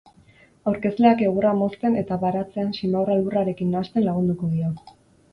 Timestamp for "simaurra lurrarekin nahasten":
2.77-4.05